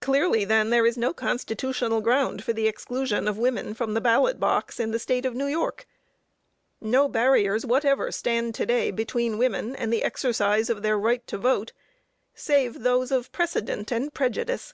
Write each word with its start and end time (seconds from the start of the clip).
Clearly, 0.00 0.46
then, 0.46 0.70
there 0.70 0.86
is 0.86 0.96
no 0.96 1.12
constitutional 1.12 2.00
ground 2.00 2.42
for 2.42 2.54
the 2.54 2.66
exclusion 2.66 3.28
of 3.28 3.36
women 3.36 3.74
from 3.74 3.92
the 3.92 4.00
ballot 4.00 4.40
box 4.40 4.80
in 4.80 4.92
the 4.92 4.98
State 4.98 5.26
of 5.26 5.34
New 5.34 5.44
York. 5.44 5.86
No 6.80 7.06
barriers 7.06 7.66
whatever 7.66 8.10
stand 8.10 8.54
to 8.54 8.64
day 8.64 8.90
between 8.90 9.36
women 9.36 9.76
and 9.76 9.92
the 9.92 10.04
exercise 10.04 10.70
of 10.70 10.80
their 10.82 10.98
right 10.98 11.26
to 11.26 11.36
vote 11.36 11.74
save 12.32 12.80
those 12.80 13.12
of 13.12 13.30
precedent 13.30 13.92
and 13.92 14.14
prejudice. 14.14 14.72